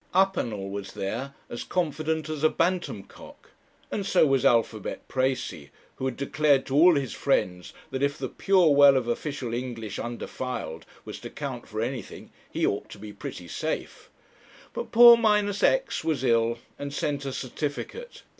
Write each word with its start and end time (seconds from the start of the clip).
Uppinall 0.15 0.71
was 0.71 0.93
there, 0.93 1.35
as 1.47 1.63
confident 1.63 2.27
as 2.27 2.43
a 2.43 2.49
bantam 2.49 3.03
cock; 3.03 3.51
and 3.91 4.03
so 4.03 4.25
was 4.25 4.43
Alphabet 4.43 5.07
Precis, 5.07 5.69
who 5.97 6.05
had 6.05 6.17
declared 6.17 6.65
to 6.65 6.73
all 6.75 6.95
his 6.95 7.13
friends 7.13 7.71
that 7.91 8.01
if 8.01 8.17
the 8.17 8.27
pure 8.27 8.71
well 8.71 8.97
of 8.97 9.07
official 9.07 9.53
English 9.53 9.99
undefiled 9.99 10.87
was 11.05 11.19
to 11.19 11.29
count 11.29 11.67
for 11.67 11.81
anything, 11.81 12.31
he 12.49 12.65
ought 12.65 12.89
to 12.89 12.97
be 12.97 13.13
pretty 13.13 13.47
safe. 13.47 14.09
But 14.73 14.91
poor 14.91 15.17
Minusex 15.17 16.03
was 16.03 16.23
ill, 16.23 16.57
and 16.79 16.91
sent 16.91 17.23
a 17.25 17.31
certificate. 17.31 18.23